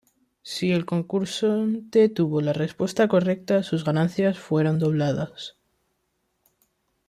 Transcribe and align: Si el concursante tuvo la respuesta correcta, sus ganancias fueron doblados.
Si 0.41 0.71
el 0.71 0.87
concursante 0.87 2.09
tuvo 2.09 2.41
la 2.41 2.53
respuesta 2.53 3.07
correcta, 3.07 3.61
sus 3.61 3.83
ganancias 3.83 4.39
fueron 4.39 4.79
doblados. 4.79 5.59